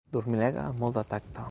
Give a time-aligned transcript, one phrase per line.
[0.15, 1.39] Dormilega amb molt de tacte.